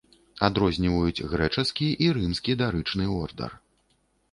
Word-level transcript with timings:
Адрозніваюць 0.45 1.25
грэчаскі 1.33 1.91
і 2.07 2.09
рымскі 2.17 2.59
дарычны 2.65 3.05
ордар. 3.21 3.51